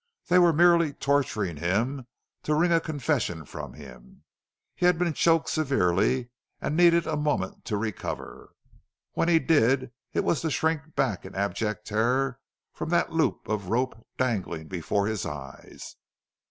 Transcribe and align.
They 0.29 0.39
were 0.39 0.51
merely 0.51 0.93
torturing 0.93 1.57
him 1.57 2.07
to 2.41 2.55
wring 2.55 2.71
a 2.71 2.79
confession 2.81 3.45
from 3.45 3.73
him. 3.73 4.23
He 4.73 4.87
had 4.87 4.97
been 4.97 5.13
choked 5.13 5.49
severely 5.49 6.31
and 6.59 6.75
needed 6.75 7.05
a 7.05 7.15
moment 7.15 7.65
to 7.65 7.77
recover. 7.77 8.55
When 9.13 9.27
he 9.29 9.37
did 9.37 9.91
it 10.11 10.23
was 10.23 10.41
to 10.41 10.49
shrink 10.49 10.95
back 10.95 11.23
in 11.23 11.35
abject 11.35 11.85
terror 11.85 12.39
from 12.73 12.89
that 12.89 13.11
loop 13.11 13.47
of 13.47 13.69
rope 13.69 13.93
dangling 14.17 14.67
before 14.69 15.05
his 15.05 15.23
eyes. 15.23 15.97